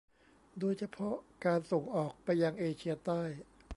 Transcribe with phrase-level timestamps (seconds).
[0.59, 1.15] โดยเฉพาะ
[1.45, 3.21] การส่งออกไปยังเอเชียใต้